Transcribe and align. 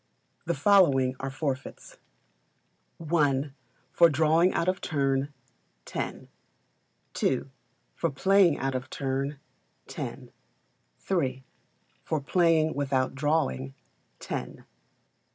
The 0.47 0.55
following 0.55 1.15
are 1.19 1.29
Forfeits: 1.29 1.97
i. 3.13 3.51
For 3.91 4.09
drawing 4.09 4.51
out 4.51 4.67
of 4.67 4.81
turn, 4.81 5.31
10; 5.85 6.27
ii. 7.21 7.41
For 7.93 8.09
playing 8.09 8.57
out 8.57 8.73
of 8.73 8.89
turn, 8.89 9.37
10; 9.85 10.31
iii. 11.11 11.43
For 12.03 12.19
playing 12.19 12.73
without 12.73 13.13
drawing, 13.13 13.75
10; 14.19 14.49
iv. 14.49 14.65